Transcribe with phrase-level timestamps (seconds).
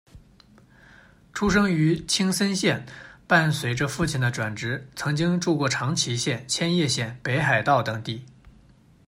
[1.31, 2.83] 出生于青森县，
[3.27, 8.25] 伴随着父亲的转职，曾经住过长崎县、千叶县、北海道等地。